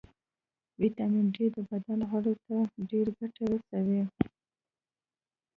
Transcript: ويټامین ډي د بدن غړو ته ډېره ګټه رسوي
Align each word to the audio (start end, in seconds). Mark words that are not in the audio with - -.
ويټامین 0.79 1.25
ډي 1.35 1.45
د 1.55 1.57
بدن 1.69 1.99
غړو 2.09 2.33
ته 2.45 2.55
ډېره 2.89 3.11
ګټه 3.19 3.43
رسوي 3.51 4.03